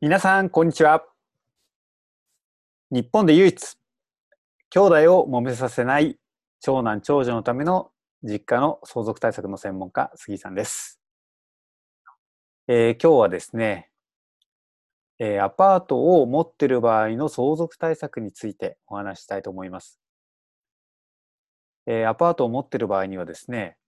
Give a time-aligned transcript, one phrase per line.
[0.00, 1.04] 皆さん、こんにちは。
[2.90, 3.76] 日本で唯一、
[4.68, 6.18] 兄弟を揉めさせない
[6.60, 11.00] 長男長女のための実家の相続対策の専門家、杉さんです。
[12.66, 13.88] えー、今日はですね、
[15.20, 20.00] えー、アパートを持っている場合の相続対策についてお話したいと思います。
[21.86, 23.78] えー、アパートを持っている場合にはですね、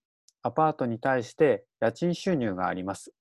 [0.43, 3.13] アパートに対して家賃収入があります。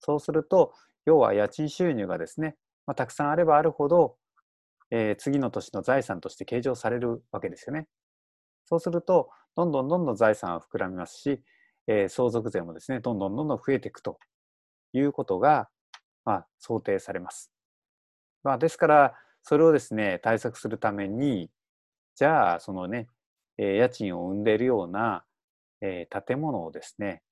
[0.00, 0.74] そうすると、
[1.08, 2.54] 要は家賃収入がですね、
[2.86, 4.16] まあ、たくさんあればあるほど、
[4.90, 7.88] えー、次の年の財産として計上されるわけですよね。
[8.66, 11.42] そうすると、どんどんどんどん財産は膨らみますし、
[11.86, 14.18] えー、相続税もですね、どんどんどんどん増えていくと
[14.92, 15.70] いうことが、
[16.26, 17.50] まあ、想定されます。
[18.44, 21.50] まあ、ですから、それをですね、対策するために、
[22.16, 23.08] じゃあ、そのね、
[23.56, 25.24] え、家賃を生んでいるような、
[25.80, 27.22] えー、建物をですね、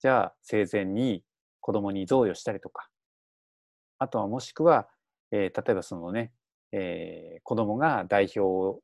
[0.00, 1.24] じゃあ生前に
[1.60, 2.91] 子供に贈与したりとか、
[4.02, 4.88] あとはもしくは、
[5.30, 6.32] えー、例えばそのね、
[6.72, 8.82] えー、子供が代表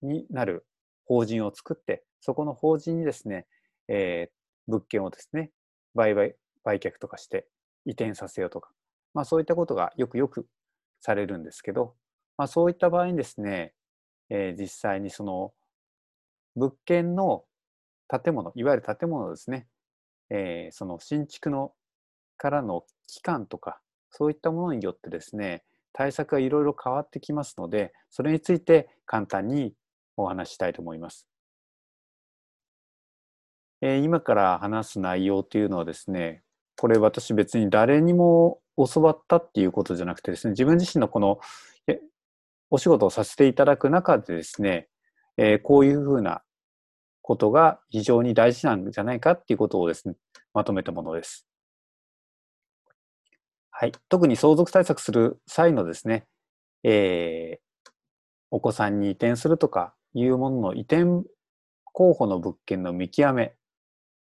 [0.00, 0.64] になる
[1.06, 3.46] 法人を作って、そこの法人にですね、
[3.88, 5.50] えー、物件をですね、
[5.96, 7.48] 売買、売却とかして
[7.84, 8.70] 移転させようとか、
[9.12, 10.46] まあそういったことがよくよく
[11.00, 11.94] されるんですけど、
[12.38, 13.74] まあそういった場合にですね、
[14.28, 15.52] えー、実際にその
[16.54, 17.42] 物件の
[18.08, 19.66] 建物、いわゆる建物ですね、
[20.30, 21.72] えー、その新築の
[22.36, 23.80] からの期間とか、
[24.10, 29.74] そういったものによってですね、対策がいろいろ変わってきますので、それについて簡単に
[30.16, 31.26] お話したいと思います。
[33.82, 36.42] えー、今から話す内容というのはですね、
[36.76, 41.40] これ私別に誰にも教わったっていうことじゃなくてですね、自分自身のこの
[42.70, 44.88] お仕事をさせていただく中でですね、
[45.36, 46.42] えー、こういうふうな
[47.20, 50.14] ことが非常に大事なんじゃないかっていうことをですね、
[50.54, 51.49] まとめたものです。
[53.80, 56.26] はい、特に相続対策する際のですね、
[56.82, 57.90] えー、
[58.50, 61.26] お子さんに移転するとかいうものの移転
[61.84, 63.54] 候補の物件の見極め、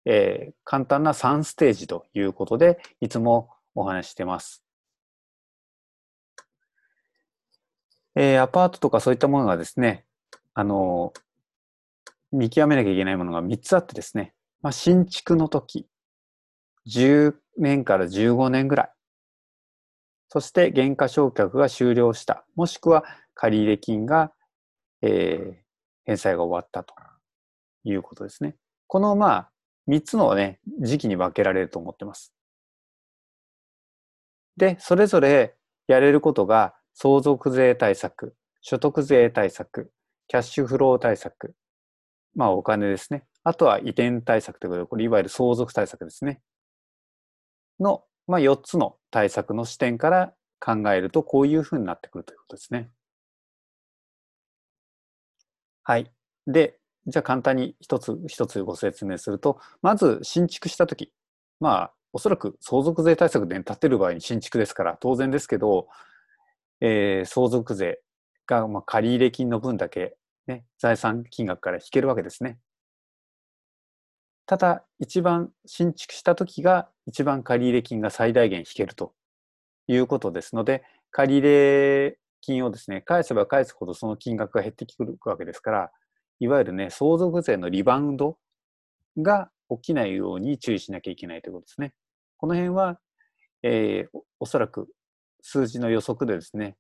[0.05, 4.63] えー、簡単な3ステージということで、いつもお話してます。
[8.17, 10.05] えー、アパートとかそういったものがですね、
[10.53, 11.15] あの
[12.33, 15.87] 見極めなきゃいけないものが3つあってですね、まあ、新築の時、
[16.87, 18.93] 10年から15年ぐらい、
[20.29, 22.45] そして減価償却が終了した。
[22.55, 24.33] もしくは借入金が、
[25.03, 25.55] えー、
[26.05, 26.95] 返済が終わったと
[27.85, 28.57] いうことですね。
[28.87, 29.51] このまあ、
[29.89, 32.35] 3つのね、時期に分けられると思ってます。
[34.57, 35.55] で、それぞれ
[35.87, 39.93] やれることが相続税対策、所得税対策、
[40.27, 41.55] キャッシュフロー対策、
[42.35, 43.25] まあお金ですね。
[43.45, 46.43] あとは移転対策ということで、これいわゆる相続対策ですね。
[47.81, 52.91] のまあ、4つの対策の視点から考えるとこういうふうになってくるということですね。
[55.83, 56.13] はい。
[56.47, 61.11] で、じゃあ簡単に一つ一つご説明すると、まず新築したとき、
[61.59, 65.89] まあ、おそらく相続税対策で建てる場合に新築ですから当然ですけど、
[66.81, 68.01] えー、相続税
[68.47, 70.17] がまあ借入金の分だけ、
[70.47, 72.59] ね、財産金額から引けるわけですね。
[74.49, 79.13] ただ、一番新築した時が一番借入金が最大限引けると
[79.87, 85.91] いうことですので、借入金をですね、返せば返すほどその金額が減ってくるわけですから、
[86.41, 88.39] いわゆるね、相続税のリバウンド
[89.19, 91.93] が起きないように注意しなきゃいけないということですね。
[92.39, 92.99] この辺は、
[93.63, 94.89] えー、おそらく
[95.43, 96.79] 数字の予測でですね、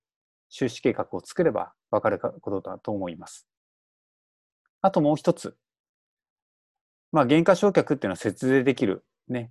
[0.48, 3.46] 収支計画を作れば分かることだと思います。
[4.80, 5.54] あともう一つ、
[7.12, 9.50] まあ、減価償却っていうのは節税できるね、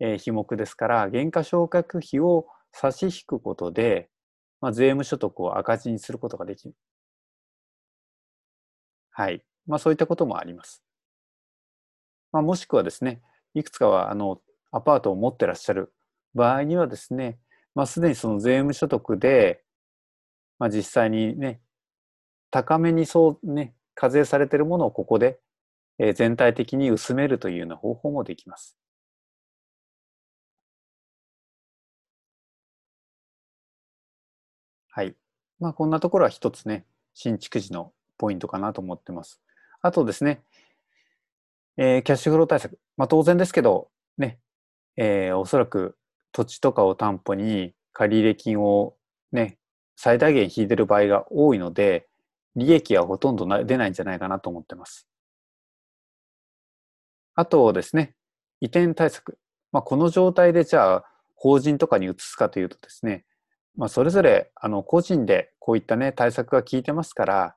[0.00, 4.08] えー、費目ですから、減価償却費を差し引くことで、
[4.60, 6.74] まあ、税務所得を赤字にすることができる。
[9.10, 9.42] はい。
[9.66, 10.82] まあ、そういったこともあります。
[12.32, 13.22] まあ、もしくはですね、
[13.54, 14.40] いくつかは、あの、
[14.70, 15.92] アパートを持ってらっしゃる
[16.34, 17.38] 場合にはですね、
[17.74, 19.62] まあ、すでにその税務所得で、
[20.58, 21.60] まあ、実際にね、
[22.50, 25.40] 高めにそうね、課税されているものをここで
[26.02, 28.74] え全体的に薄めるというような方法もできます。
[34.88, 35.14] はい。
[35.58, 39.42] まあ、こんなところは一つね、新築時のポイントかなと思ってます。
[39.82, 40.42] あとですね、
[41.76, 42.78] えー、キャッシュフロー対策。
[42.96, 44.38] まあ、当然ですけど、ね、
[44.96, 45.98] えー、おそらく
[46.32, 48.96] 土地とかを担保に借入金を
[49.32, 49.58] ね、
[49.96, 52.08] 最大限引いてる場合が多いので、
[52.56, 55.09] 利益はほとんど出ないんじゃないかなと思ってます。
[57.40, 58.14] あとですね、
[58.60, 59.38] 移転対策。
[59.72, 61.04] まあ、この状態でじゃあ
[61.36, 63.24] 法人とかに移すかというとですね、
[63.76, 67.56] まあ、それぞれあの個人でこういったね対策が効いてますから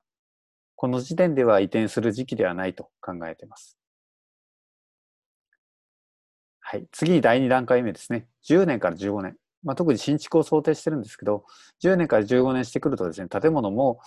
[0.74, 3.76] この時点では移転する時期ではないと考えています。
[6.60, 11.44] はい、次第2段階目ですね10年から15年、まあ、特に新築を想定してるんですけど
[11.82, 14.00] 10年から15年してくるとですね建物も、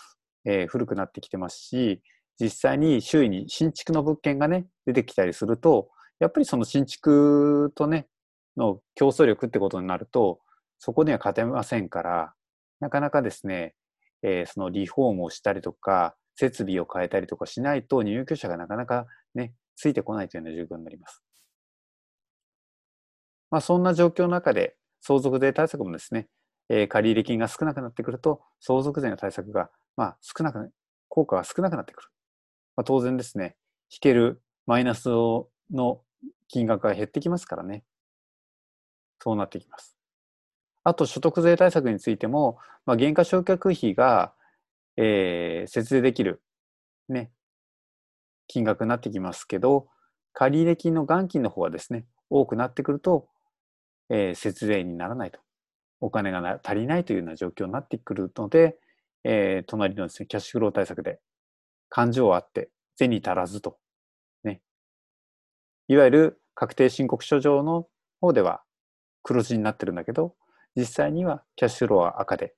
[0.44, 2.02] えー、古くなってきてますし
[2.40, 5.90] 実際に周囲に新築の物件がね出てきたりすると
[6.20, 8.08] やっぱりその新築とね
[8.58, 10.40] の競争力ってことになると
[10.80, 12.34] そこには勝てませんから
[12.80, 13.76] なかなかですね、
[14.24, 21.24] えー、そのリフォームをしたりとか設備を変えたりとかしないと入居者がなかなかねついてこないというような状況になります。
[23.50, 26.28] まあ、そんな状況の中で相続税対策もですね、
[26.70, 30.72] えー、借入金が少なくなってくると相続税の対策がまあ少なく
[31.08, 32.10] 効果が少なくなってくる。
[32.78, 33.58] まあ、当然ですね、
[33.92, 36.02] 引けるマイナスの
[36.48, 37.84] 金額が減ってきますからね。
[39.20, 39.98] そうなってきます。
[40.84, 44.34] あと所得税対策についても、まあ、減価償却費が、
[44.96, 46.42] えー、節税できる、
[47.10, 47.32] ね、
[48.48, 49.88] 金額になってきますけど、
[50.34, 53.28] 借入金の元金の方はですね、多くなってくると、
[54.10, 55.40] えー、節税にならないと。
[56.00, 58.78] お金が足りないというような状況になってくるので、
[59.24, 61.20] えー、隣のですね、キャッシュフロー対策で、
[61.90, 63.78] 感情あって、銭足らずと。
[64.44, 64.62] ね。
[65.88, 67.88] いわゆる確定申告書上の
[68.20, 68.64] 方では
[69.24, 70.36] 黒字になってるんだけど、
[70.76, 72.56] 実際にはキャッシュフローは赤で、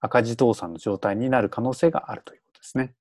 [0.00, 2.94] 赤字倒産の状態になる可能性があるということですね。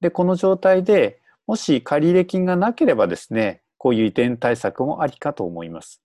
[0.00, 6.02] で、この状態でもし借入金がなければですね、こういう移転対策もありかと思います。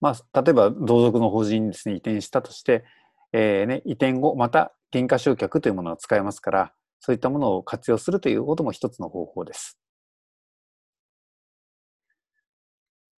[0.00, 2.84] まあ、例えば同族の法人にですね、移転したとして、
[3.32, 9.78] えー、ね、移転後、また減価償却というものが使えますから、そういったものを活用するということも一つの方法です。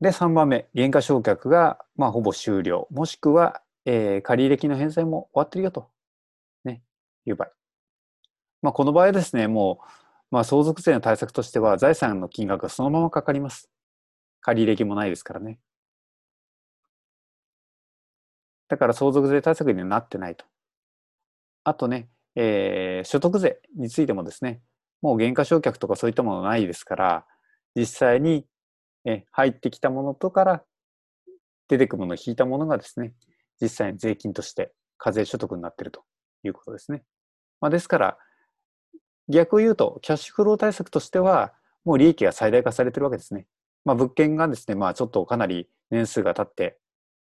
[0.01, 5.89] で、3番目、減価償却が、まあ、ほぼ終了、もしくは、えー、借入金の返済も終わってるよと、
[6.65, 6.83] ね、
[7.25, 7.51] いう場合。
[8.63, 9.87] まあ、この場合ですね、もう、
[10.33, 13.71] まあ、相続税の対策としては、財産の金額がそのままかかります。
[14.41, 15.61] 借入金もないですからね。
[18.73, 20.47] だから相続税対策にはなってないと。
[21.63, 24.63] あとね、えー、所得税についてもですね、
[25.03, 27.27] もう減価償却とかそういったものないですから、
[27.77, 28.47] 実際に
[29.05, 30.65] え入ってきたものとから
[31.69, 33.13] 出てくるものを引いたものがですね、
[33.61, 36.05] 実際に税金として課税所得になっていると
[36.43, 37.03] いうことですね。
[37.61, 38.19] まあ、ですから、
[39.29, 41.53] 逆を言うと、キャッシュフロー対策としては、
[41.85, 43.47] もう利益が最大化されてるわけですね。
[43.85, 46.79] まあ、物件がですね、まあ、ちょっとかなり年数が経って、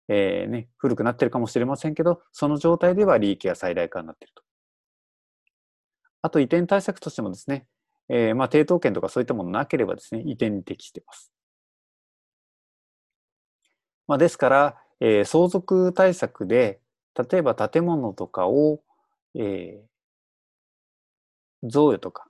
[0.09, 4.43] えー、ね、古くなってるかもしれませんけど、その状態では利益が最大化になっていると。
[6.23, 7.67] あと、移転対策としてもですね、
[8.09, 11.33] えー、まあ、抵当権とかそういったものなければですね、移転に適しています。
[14.07, 16.81] まあ、ですから、えー、相続対策で、
[17.31, 18.81] 例えば建物とかを、
[19.35, 22.29] えー、贈与とか、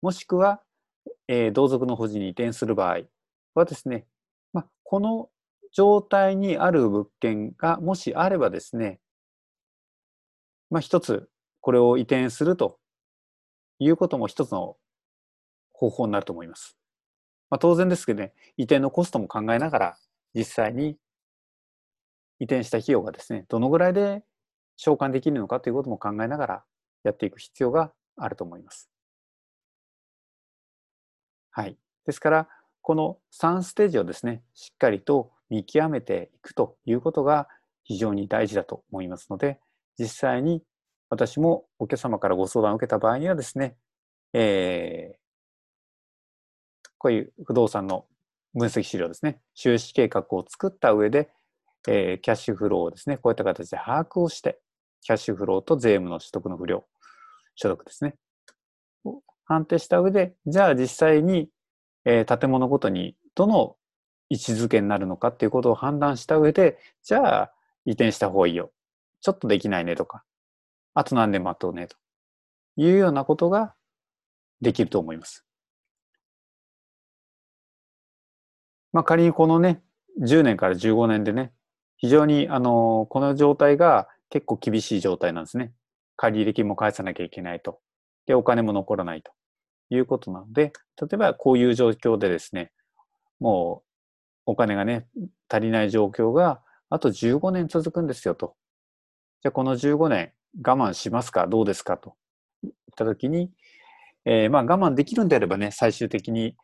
[0.00, 0.62] もしくは、
[1.26, 3.00] えー、同族の保持に移転する場合
[3.54, 4.06] はですね、
[4.52, 5.28] まあ、この
[5.78, 8.98] 状態にある物件がもしあればですね、
[10.70, 11.30] まあ、一つ
[11.60, 12.80] これを移転すると
[13.78, 14.76] いうことも一つの
[15.70, 16.76] 方法になると思います。
[17.48, 19.98] まあ、当然ですけどね、移転のコストも考えながら
[20.34, 20.96] 実際に
[22.40, 24.24] 移転した費用がですね、どのぐらいで
[24.84, 26.64] 償還できるのかということも考えながら
[27.04, 28.90] やっていく必要があると思います。
[31.52, 31.78] はい。
[32.04, 32.48] ですから、
[32.82, 37.48] この3ステージをですね、しっかりと見極めていくということが
[37.84, 39.58] 非常に大事だと思いますので、
[39.98, 40.62] 実際に
[41.10, 43.76] 私もお客様からご相談を受けた場合にはですね、
[44.34, 45.18] えー、
[46.98, 48.04] こういう不動産の
[48.54, 51.30] 分析資料ですね、収支計画を作った上で、
[51.88, 54.60] えー、キャッシュフローをですね、こういった形で把握をして、
[55.00, 56.84] キャッシュフローと税務の取得の不良、
[57.54, 58.14] 所得ですね。
[59.46, 61.48] 判定した上で、じゃあ実際に、
[62.04, 63.76] えー、建物ごとにどの
[64.30, 67.52] 位置づけになるのかっていうことを判断した上で、じゃあ
[67.84, 68.70] 移転した方がいいよ。
[69.20, 70.24] ちょっとできないねとか、
[70.94, 71.96] あと何年待とうねと
[72.76, 73.74] いうようなことが
[74.60, 75.44] できると思います。
[78.92, 79.82] まあ仮にこのね、
[80.20, 81.52] 10年から15年でね、
[81.96, 85.72] 非常にあの、この状態が結構厳しい状態なんですね。
[86.16, 87.80] 借入金も返さなきゃいけないと。
[88.26, 89.32] で、お金も残らないと
[89.90, 92.72] いうことなので、例えばこういう状況でですね、
[93.40, 93.87] もう
[94.50, 95.06] お金がね、
[95.46, 98.56] 足りない状況があと15年続くんですよと。
[99.42, 100.32] じゃあこの15年
[100.66, 101.46] 我慢しますか？
[101.46, 101.98] どうですか？
[101.98, 102.14] と
[102.62, 103.50] 言ったときに、
[104.24, 106.56] えー、まあ我慢できるんであればね、最終的に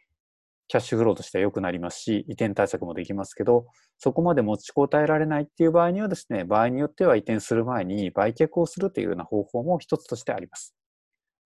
[0.66, 3.66] キャッシュフローとしては良くなりますし、移転対策もできますけど、
[3.98, 10.74] そこまで持ちこたえられないっていう場合にはですね、場合によっては移転する前に売却をするというような方法も一つとしてあります。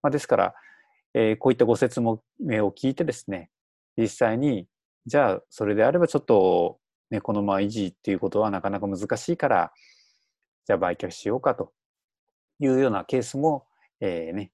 [0.01, 0.53] まあ、ですから、
[1.13, 3.49] えー、こういったご説明を聞いてですね、
[3.97, 4.67] 実際に、
[5.09, 6.77] じゃあそれであればちょっと、
[7.09, 9.73] ね、このまま維持っていうことはなかなか難しいから、
[10.67, 11.73] じゃあ売却しようかと
[12.59, 13.65] いうようなケースも、
[14.01, 14.51] えー、ね、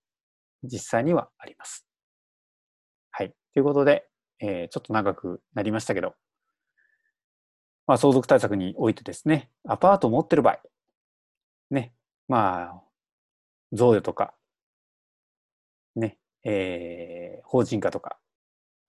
[0.64, 1.86] 実際にはあります。
[3.12, 3.34] はい。
[3.54, 4.08] ということで、
[4.40, 6.16] えー、ちょっと長くなりましたけど、
[7.86, 10.60] まあ、相続対策においてですね、アパートを持ってる場合、
[11.70, 11.94] ね、
[12.30, 12.84] まあ、
[13.74, 14.34] 贈与とか、
[15.98, 18.18] ね、えー、法人化とか、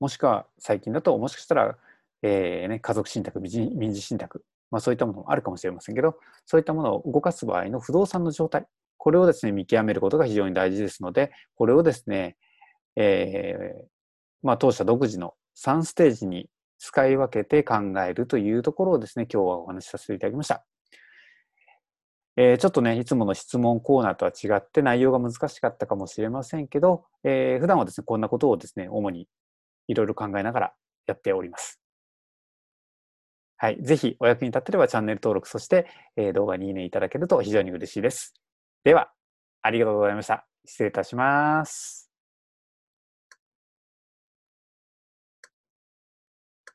[0.00, 1.76] もしくは最近だと、もしかしたら、
[2.22, 8.66] えーね、家族信託、民事信託、まあ、そういったものもあるかもしれませんけど、そういったものを動かす場合の不動産の状態、
[8.98, 12.36] これをですね、見極めることが非常に大事ですので、これをですね、
[12.96, 13.84] えー、
[14.42, 16.48] まあ、当社独自の3ステージに
[16.78, 17.76] 使い分けて考
[18.06, 20.64] えるというところをですね、今日はお話しさせていただきました。
[22.38, 29.26] えー、ちょっとね、いつもの質問コーナーとは違って内容が難しかったかもしれませんけど、えー、普段はですね、こんなことをですね、主に
[29.88, 30.74] いろいろ考えながら
[31.06, 31.76] やっております。
[33.58, 33.82] はい。
[33.82, 38.34] ぜひお役に立てればチャンネル登録、そして、え、動画にいいねいただけると非常に嬉しいです。
[38.84, 39.10] では、
[39.62, 40.46] ありがとうございました。
[40.66, 42.05] 失礼いたします。